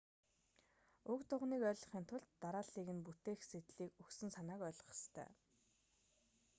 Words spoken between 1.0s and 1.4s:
уг